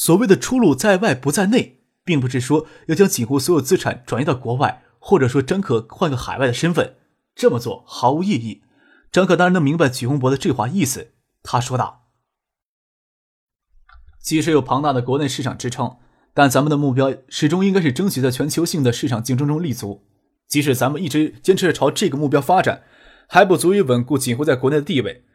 [0.00, 6.96] 所谓的出路在外不在内，并不是说要将锦湖所有资产转移到国外，或者说张可换个海外的身份，
[7.34, 8.62] 这么做毫无意义。
[9.12, 12.06] 张可当然能明白曲洪博的这话意思，他说道
[14.24, 15.98] ：“即使有庞大的国内市场支撑，
[16.32, 20.06] 但咱们的目标始终应该是争取在全球性的市场竞争中立足。
[20.48, 22.84] 即使咱们一直坚持着朝这个目标发展，
[23.28, 25.26] 还不足以稳固锦湖在国内的地位。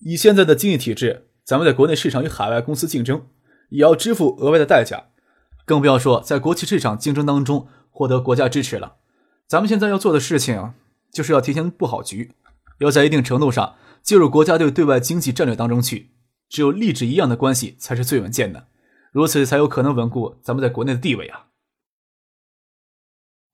[0.00, 3.26] 以现在的经济体制，咱们在国内市场与海外公司竞争。”
[3.74, 5.08] 也要支付额外的代价，
[5.64, 8.96] 更不要说在国际市场竞争当中获得国家支持了。
[9.48, 10.74] 咱们现在要做的事情，
[11.12, 12.34] 就是要提前布好局，
[12.78, 16.12] 要在一定程度上介入国家队对外经济战略当中去。
[16.48, 18.68] 只有立志一样的关系才是最稳健的，
[19.10, 21.46] 如此才有可能稳固咱们在国内的地位啊！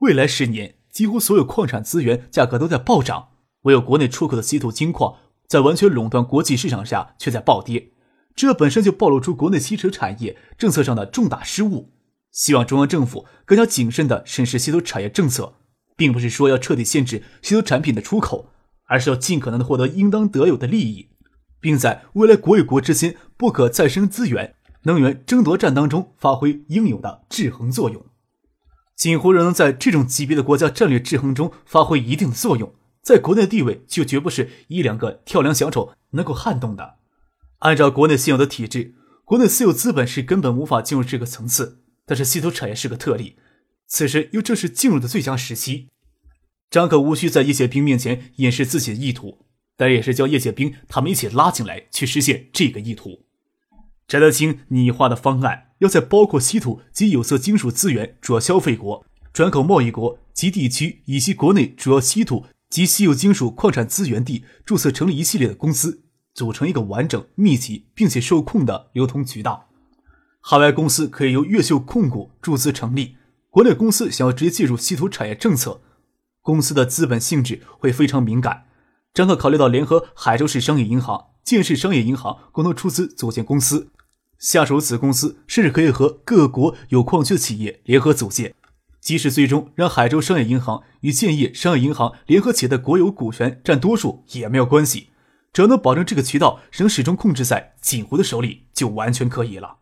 [0.01, 3.29] 未来十年，几乎所有矿产资源价格都在暴涨，
[3.63, 7.93] 唯有国内出口的稀土金矿在完全垄断国际市场下却在暴跌。
[8.35, 11.93] 这本身就暴露出国内汽车产业政策上的重大失误。
[12.31, 15.55] 希望中央政府更加谨慎地审视稀土产业政策，
[15.97, 18.51] 并不是说要彻底限制稀土产品的出口，
[18.87, 21.09] 而是要尽可能的获得应当得有的利益，
[21.61, 28.07] 并在未来国与国之间不可再生资源能源争夺战当中发挥应有的制衡作用。
[28.95, 32.73] 锦湖仍能在这种级别的国家战略制衡中发挥一定的作用，
[33.03, 37.00] 在国内的地位就绝不是一两个跳梁小丑能够撼动的。
[37.61, 38.95] 按照国内现有的体制，
[39.25, 41.83] 国内私有资本是根本无法进入这个层次。
[42.05, 43.37] 但是稀土产业是个特例，
[43.87, 45.89] 此时又正是进入的最佳时期。
[46.69, 49.45] 张可无需在叶剑兵面前掩饰自己的意图，
[49.77, 53.27] 但也是叫叶剑兵他们一起拉进来，去实现这个意图。
[54.09, 66.03] 翟德清拟画的方案，要在包括稀土及有色金属资源主要消费国、转口贸易国及地区以及国内主要稀土及稀有金属矿产资源地注册成立一系列的公司。
[66.35, 69.69] 组成一个完整、密集并且受控的流通渠道。
[70.41, 73.17] 海外公司可以由越秀控股注资成立。
[73.51, 75.81] 国内公司想要直接介入稀土产业政策，
[76.41, 78.67] 公司的资本性质会非常敏感。
[79.13, 83.91] 张克考虑到联合海州市商业银行、建市商业银行共同出资组建公司，
[84.39, 88.55] 下属子公司甚至可以和各国有矿区的企业联合组建。
[89.01, 95.09] 即使最终让海州商业银行与建业商业银行联合企业的国有股权占多数也没有关系。
[95.53, 99.79] 只要能保证这个渠道仍始终控制在锦湖的手里，就完全可以了。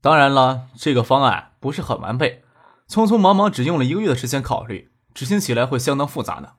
[0.00, 2.44] 当然了，这个方案不是很完备，
[2.88, 6.54] 匆匆忙忙只用了一个月的时间考虑，执行起来会相当复杂呢。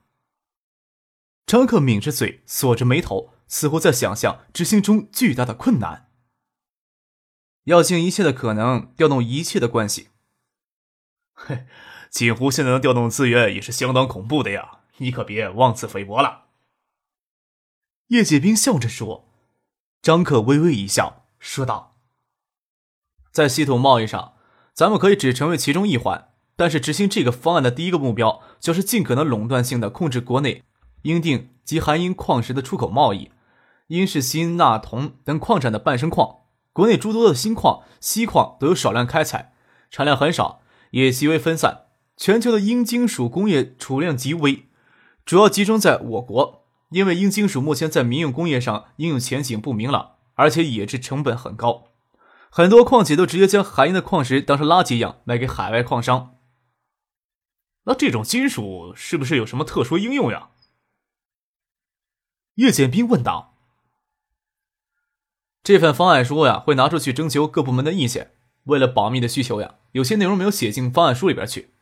[1.44, 6.08] 张克抿着嘴，锁着眉头，似乎在想象执行中巨大的困难。
[7.64, 10.08] 要尽一切的可能，调动一切的关系。
[11.36, 11.66] 嘿，
[12.10, 16.43] 锦湖现在能调动资源也是相当恐怖的呀，你可别妄自菲薄了。
[18.08, 19.28] 叶剑冰笑着说
[20.02, 21.96] ：“张克微微一笑，说道
[23.32, 24.34] ：‘在稀土贸易上，
[24.74, 26.28] 咱们可以只成为其中一环。
[26.56, 30.62] 但是执行这个方案的第一个目标，就是尽可能垄断性的控制国内
[31.02, 33.32] 英锭及含银矿石的出口贸易。
[33.88, 36.42] 英是锌、钠、铜等矿产的半生矿，
[36.72, 39.52] 国内诸多的锌矿、锡矿都有少量开采，
[39.90, 40.60] 产量很少，
[40.92, 41.86] 也极为分散。
[42.16, 44.68] 全球的英金属工业储量极微，
[45.26, 46.60] 主要集中在我国。’”
[46.94, 51.88] 因为铟金属目前在民用工业上应用前景不明朗，而且冶制成本很高，
[52.48, 56.38] 很多矿企都直接将含银的矿石当成垃圾一样卖给海外矿商。
[57.86, 60.50] 那这种金属是不是有什么特殊应用呀？
[62.54, 63.56] 叶剑斌问道。
[65.64, 68.36] 这份方案书呀，会拿出去征求各部门的意见，
[68.66, 71.74] 为了保密的需求呀，有些内容没有写进方案书里边去。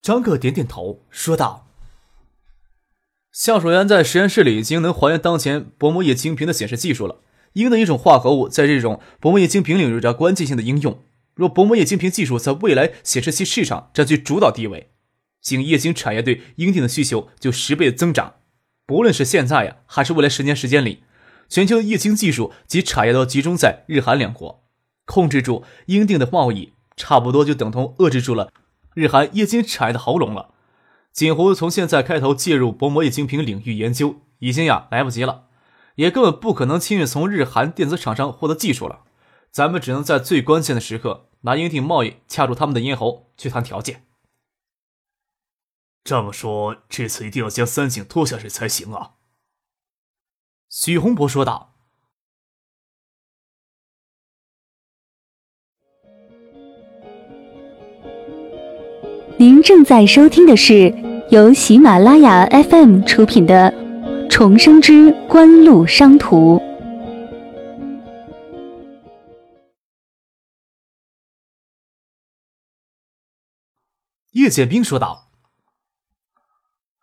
[0.00, 1.65] 张克点点头，说道。
[3.36, 7.20] 橡树岩在实验室里已经能还原当前薄膜液晶屏的显示技术了。
[7.52, 11.02] 铟的一种化合物在这种薄膜液晶屏里有着关键性的应用。
[11.34, 14.88] 若薄膜液晶屏技术在未来显示器市场占据主导地位，
[15.42, 18.36] 仅液晶产业对铟锭的需求就十倍的增长。
[18.86, 21.02] 不论是现在呀，还是未来十年时间里，
[21.46, 24.64] 全球的液晶技术及产业都集中在日韩两国，
[25.04, 28.50] 控制住铟锭的贸易，差不多就等同遏制住了
[28.94, 30.54] 日韩液晶产业的喉咙了。
[31.16, 35.48] 锦湖从现在开头介入薄膜液晶屏领域研究，已经呀来不及了，
[35.94, 39.04] 也根本不可能轻易从日韩电子厂商获得技术了。
[39.50, 44.04] 咱们只能在最关键的时刻拿英挺贸易掐住他们的咽喉去谈条件。
[46.04, 49.12] 这么说，这次一定要将三井拖下水才行啊！
[50.68, 51.72] 许洪博说道。
[59.38, 60.90] 您正在收听的是
[61.28, 63.72] 由喜马拉雅 FM 出品的
[64.30, 66.56] 《重生之官路商途》。
[74.30, 75.32] 叶剑兵说道：“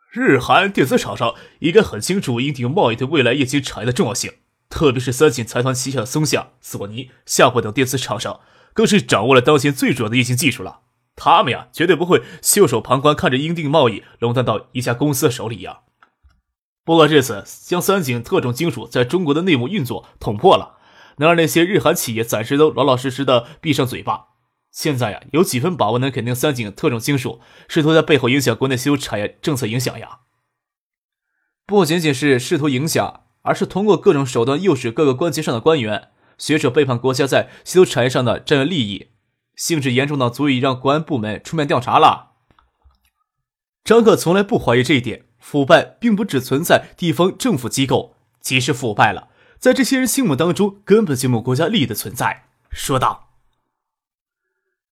[0.10, 4.36] 日韩电子厂商应该很清楚英鼎贸易对未来液晶产业的重要性，
[4.70, 8.40] 特别是三井财团旗下的松下、索尼、夏普等电子厂商，
[8.72, 10.83] 更是掌握了当前最主要的液晶技术了。
[11.16, 15.82] 他们呀，绝对不会袖手旁观，看着英定贸易垄断到一家公司的手里呀。
[16.84, 20.78] 不过这次将三井特种金属在中国的内幕运作捅破了，
[21.18, 24.28] 能让那些日韩企业暂时都老老实实的闭上嘴巴。”
[24.74, 30.22] 现在呀，有几分把握能肯定三井特种金属试图在背后影响国内稀土产业政策影响呀？
[31.68, 36.10] 不仅仅是试图影响，而是通过各种手段诱使各个官阶上的官员、
[36.40, 39.10] 学者背叛国家在稀土产业上的战略利益，
[39.56, 42.32] 性质严重到足以让国安部门出面调查了。
[43.84, 49.30] 张克从来不怀疑这一点，腐败并不只存在地方政府机构，即使腐败了，
[49.60, 52.46] 在这些人心目当中根本就没有国家利益的存在。
[52.72, 53.32] 说道。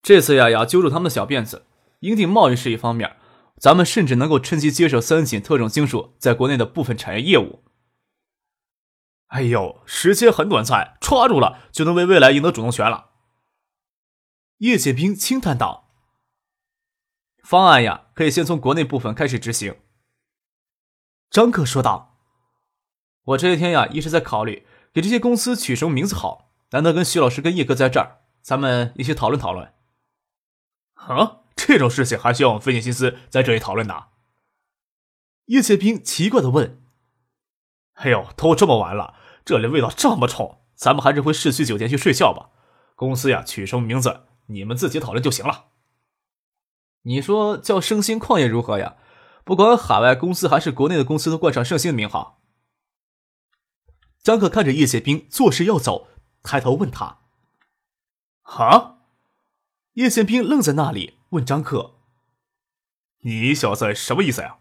[0.04, 1.66] 这次呀，要揪住他们的小辫子。
[2.00, 3.18] 英定贸易是一方面，
[3.58, 7.64] 咱们甚至能够趁机接手三井特种金属在国内的部分产业业务。
[9.28, 13.11] 哎呦，时间很短暂，抓住了就能为未来赢得主动权了。
[14.62, 15.90] 叶剑兵轻叹道
[17.44, 19.80] ：“方案呀，可以先从国内部分开始执行。”
[21.32, 22.20] 张克说道
[23.26, 26.52] ：“我这些天呀，一直在考虑给这些公司取什么名字好。
[26.74, 29.74] 难得跟徐老师跟叶哥在这儿，咱们一起讨论讨论。”
[30.94, 34.10] 啊，这种事情还需要我们费尽心思在这里讨论呢？
[35.46, 36.84] 叶剑兵奇怪的问
[37.98, 42.52] ：“哎呦，都这么晚了，这里味道这么冲，咱们还是回市区酒店去睡觉吧。
[42.96, 45.66] 公司呀，取什么名字，你们自己讨论就行了。
[47.04, 48.96] 你说叫圣心矿业如何呀？
[49.44, 52.42] 不管海外公司还是国内的公司，都冠上圣心的名号。”
[54.22, 56.08] 张克看着叶剑兵作势要走，
[56.44, 57.22] 抬头问他
[58.44, 58.98] ：“啊？”
[59.94, 61.96] 叶宪兵愣在那里，问张克
[63.26, 64.60] ：“你小子什么意思呀？”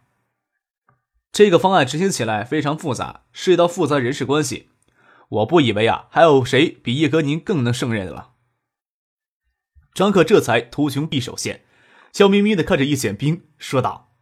[1.30, 4.70] 这个方案执行起来非常复杂，涉及到复杂人事关系。
[5.28, 8.29] 我不以为啊，还有谁比叶哥您更能胜任了。
[9.92, 11.64] 张克这才图穷匕首现，
[12.12, 14.12] 笑眯眯的看着叶宪兵说道：“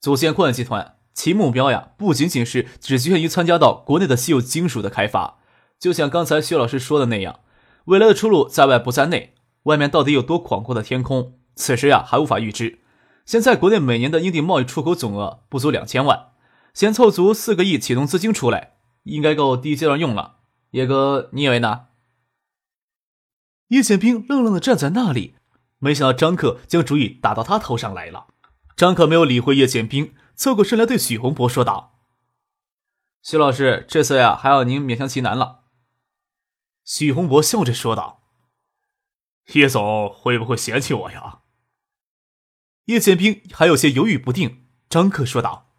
[0.00, 5.38] 组建矿业集团，其目标呀，不仅仅是只局限于参加到国内的稀有金属的开发，
[5.78, 7.40] 就像刚才薛老师说的那样。”
[7.86, 9.34] 未来的出路在外不在内，
[9.64, 12.80] 外面到底有多广阔的天空，此时呀还无法预知。
[13.24, 16.28] 现在国内每年的英定贸易出口总额不足两千万，
[16.74, 18.74] 先凑足四个亿启动资金出来，
[19.04, 20.36] 应该够第一阶段用了。
[20.72, 21.86] 叶哥，你以为呢？
[23.70, 25.34] 叶剑兵愣愣的站在那里，
[25.78, 28.26] 没想到张克将主意打到他头上来了。
[28.76, 32.00] 张克没有理会叶剑兵，侧过身来对许洪博说道
[33.22, 35.60] ：“徐老师，这次呀还要您勉强其难了。”
[36.84, 38.22] 许洪博笑着说道
[39.54, 41.40] ：“叶总会不会嫌弃我呀？”
[42.86, 44.64] 叶剑兵还有些犹豫不定。
[44.88, 45.70] 张克说道：“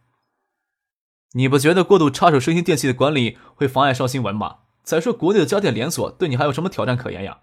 [1.33, 4.59] 你不觉得过度插手生鲜电器的管理会妨碍上新闻吗？
[4.83, 7.41] 再说国内的家电连锁对你还有什么挑战可言呀？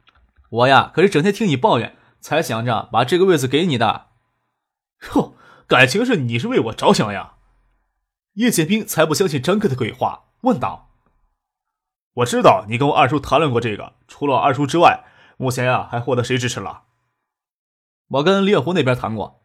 [0.48, 4.08] 我呀可是整天听你抱怨，才想着把这个位子给你的。
[5.14, 5.34] 哟，
[5.66, 7.34] 感情是你是为我着想呀？”
[8.34, 10.90] 叶剑兵才不相信张克的鬼话，问道。
[12.14, 15.04] 我知道你跟我二叔谈论过这个，除了二叔之外，
[15.36, 16.84] 目前呀还获得谁支持了？
[18.08, 19.44] 我跟猎狐那边谈过。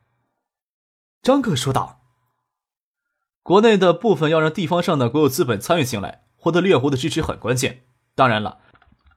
[1.22, 2.02] 张克说道
[3.44, 7.86] ：“国内的部分要让地方上的国有资本参与进来，获得猎狐的支持很关键。
[8.16, 8.60] 当然了，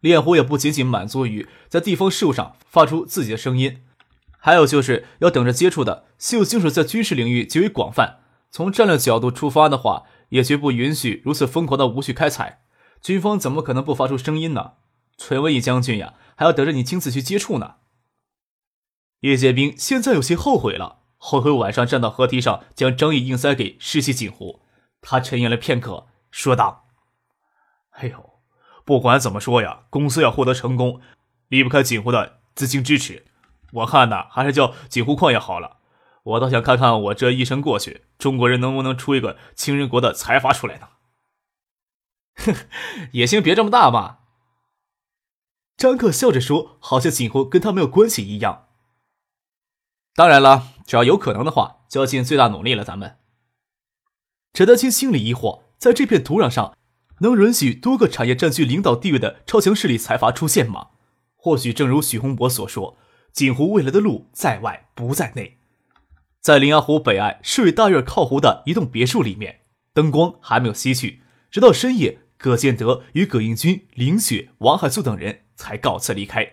[0.01, 3.83] 烈湖也不仅仅满足于在地方事务上发出自己的声音，
[4.39, 8.21] 还有就是要等着接触的稀有金属在军事领域极为广泛。
[8.51, 12.63] 从战略角度出发的话，也绝不允许如此疯狂的无序开采。”
[13.03, 14.73] 军方怎么可能不发出声音呢？
[15.19, 17.77] 崔文义将军呀，还要等着你亲自去接触呢。
[19.21, 24.63] 叶剑兵现在有些后悔了，后悔晚上站到河堤上将张毅硬塞给失去锦湖。
[25.01, 26.89] 他沉吟了片刻，说道
[27.93, 28.36] ：“哎呦，
[28.87, 31.01] 不管怎么说呀，公司要获得成功，
[31.49, 33.27] 离不开锦湖的资金支持。
[33.73, 35.79] 我看呢，还是叫锦湖矿业好了。
[36.23, 40.89] 我倒想看看，我这一生过去，中国人能不能出一个清人国的财阀出来呢？”
[42.39, 42.55] 哼，
[43.13, 44.19] 野心别这么大嘛！
[45.77, 48.69] 张克笑着说，好像锦湖跟他没有关系一样。
[50.15, 52.85] 当然了，只要有可能的话，就要尽最大努力了。
[52.85, 53.19] 咱们。
[54.53, 56.77] 陈德清心里疑惑，在这片土壤上，
[57.21, 60.89] 能允许多个产业占据领导地位的超强势力财阀出现吗？
[61.35, 62.99] 或许正如许洪博所说，
[63.33, 65.59] 锦湖未来的路在外不在内。
[66.41, 69.61] 在灵崖湖北岸市委大院靠湖的一栋别墅里面，
[69.93, 76.53] 灯光还没有熄去，直到深夜，葛建德与葛应军、林雪、王海素等人才告辞离开。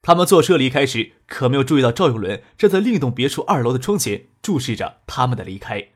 [0.00, 5.88] 他们坐车离开时，可没有注意到赵永伦站在另一栋别墅二楼的窗前，注视着他们的离开。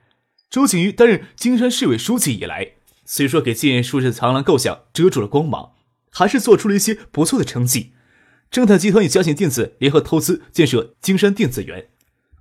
[0.51, 2.73] 周景瑜担任金山市委书记以来，
[3.05, 5.73] 虽说给建业书的藏蓝构想遮住了光芒，
[6.11, 7.93] 还是做出了一些不错的成绩。
[8.51, 11.89] 正泰集团与嘉兴电子联合投资建设金山电子园，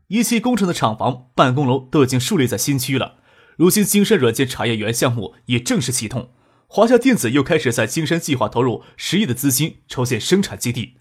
[0.08, 3.16] 一期工程的厂房、办公楼都已经树立在新区了。
[3.58, 6.32] 如今金山软件产业园项目也正式启动，
[6.68, 10.98] 华夏电子又开始在金山计划投入十亿的资金筹建生产基地。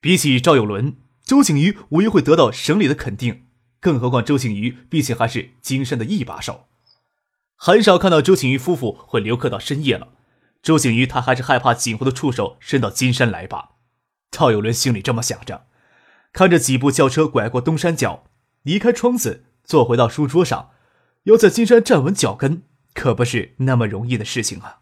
[0.00, 3.46] 比起赵有伦，周景瑜无疑会得到省里的肯定。
[3.80, 6.66] 更何况周景瑜毕竟还是金山的一把手，
[7.56, 10.08] 很少看到周景瑜夫妇会留客到深夜了。
[10.62, 13.70] 周景瑜他还是害怕锦湖的触手伸到金山来吧？
[14.30, 15.66] 赵有伦心里这么想着，
[16.32, 18.24] 看着几部轿车拐过东山脚，
[18.62, 20.70] 离开窗子，坐回到书桌上，
[21.24, 24.80] 要在金山站稳脚跟，可不是那么容易的事情啊。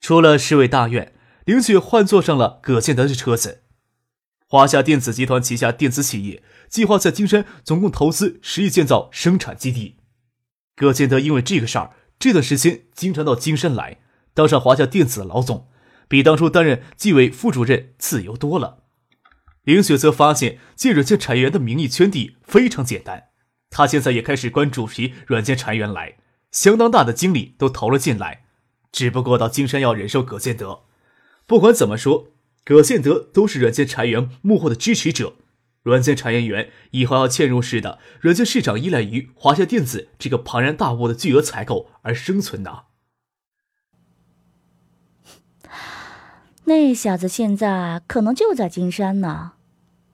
[0.00, 3.62] 出了市委大院，林雪换坐上了葛建德的车子。
[4.48, 9.96] 华夏电子集团旗下电子企业计划在金山总共投资十亿建造生产基地。
[10.76, 13.98] 葛建德因为这个事儿，这段时间经常到金山来，
[14.34, 15.68] 当上华夏电子的老总，
[16.06, 18.84] 比当初担任纪委副主任自由多了。
[19.64, 23.24] 林雪则发现借软件产业园的名义圈地非常简单，
[23.70, 26.18] 他现在也开始关主席软件产业园来，
[26.52, 28.44] 相当大的精力都投了进来。
[28.92, 30.82] 只不过到金山要忍受葛建德，
[31.46, 32.28] 不管怎么说。
[32.64, 35.36] 葛建德都是软件产业园幕后的支持者，
[35.86, 42.86] 软件产业园以后要嵌入式的软件市场依赖于华夏电子这个庞然大物的巨额采购而生存的。
[46.64, 49.52] 那小子现在可能就在金山呢，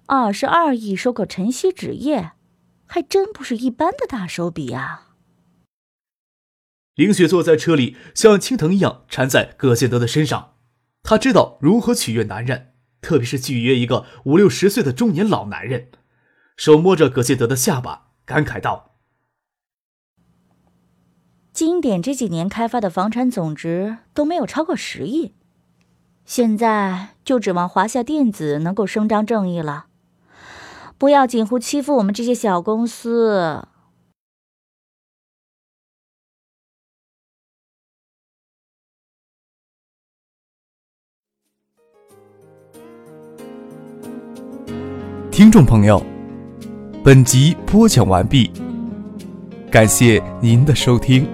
[0.05, 2.33] 二十二亿收购晨曦纸业，
[2.85, 5.14] 还真不是一般的大手笔啊！
[6.95, 10.57] 林雪坐在车里，像青藤一样缠在葛建德的身上。
[11.02, 12.72] 他知道如何取悦男人，
[13.03, 15.89] 特别是拒约一个五六十岁的中年老男人。
[16.57, 18.95] 手摸着葛建德的下巴，感慨道
[21.53, 25.35] ：“经典这几年开发的房产总值都没有超过十亿，
[26.25, 29.87] 现在就指望华夏电子能够伸张正义了，
[30.97, 33.67] 不要近乎欺负我们这些小公司。”
[45.43, 46.01] 听众朋友，
[47.03, 48.49] 本集播讲完毕，
[49.73, 51.27] 感谢您的收听。